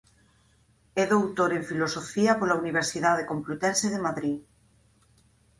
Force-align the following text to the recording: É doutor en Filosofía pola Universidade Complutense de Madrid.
É 1.01 1.03
doutor 1.15 1.49
en 1.57 1.63
Filosofía 1.69 2.31
pola 2.39 2.59
Universidade 2.63 3.27
Complutense 3.31 3.87
de 3.93 4.03
Madrid. 4.07 4.37